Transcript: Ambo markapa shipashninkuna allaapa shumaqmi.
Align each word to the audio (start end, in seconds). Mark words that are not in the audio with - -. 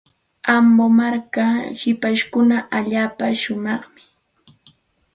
Ambo 0.55 0.85
markapa 0.99 1.57
shipashninkuna 1.79 2.57
allaapa 2.77 3.25
shumaqmi. 3.41 4.01